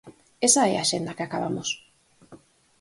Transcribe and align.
Esa 0.47 0.61
é 0.71 0.73
a 0.77 0.81
axenda 0.85 1.15
que 1.17 1.25
acabamos. 1.25 1.69